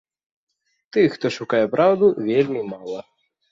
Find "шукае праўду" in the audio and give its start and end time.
1.37-2.11